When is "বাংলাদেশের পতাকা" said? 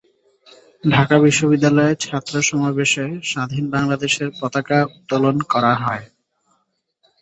3.75-4.77